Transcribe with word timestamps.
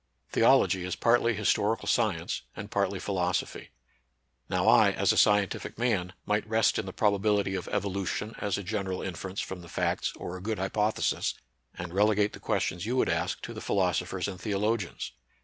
Theology 0.31 0.83
is 0.83 0.95
partly 0.95 1.35
his 1.35 1.49
torical 1.53 1.87
science, 1.87 2.41
and 2.55 2.71
partly 2.71 2.97
philosophy. 2.99 3.69
Now 4.49 4.67
I, 4.67 4.91
as 4.93 5.11
a 5.13 5.15
scientific 5.15 5.77
man, 5.77 6.13
might 6.25 6.47
rest 6.47 6.79
in 6.79 6.87
the 6.87 6.91
probability 6.91 7.53
of 7.53 7.67
evolution 7.67 8.33
as 8.39 8.57
a 8.57 8.63
general 8.63 9.03
inference 9.03 9.41
from 9.41 9.61
the 9.61 9.69
facts 9.69 10.11
or 10.15 10.35
a 10.37 10.41
good 10.41 10.57
hypothesis, 10.57 11.35
and 11.77 11.93
relegate 11.93 12.33
the 12.33 12.39
questions 12.39 12.83
you 12.87 12.95
would 12.97 13.09
ask 13.09 13.43
to 13.43 13.53
the 13.53 13.61
philosophers 13.61 14.27
and 14.27 14.41
theologians. 14.41 15.11